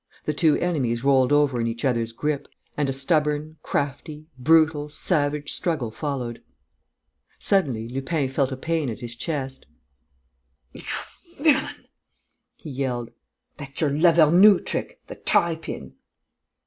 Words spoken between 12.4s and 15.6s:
he yelled. "That's your Lavernoux trick; the tie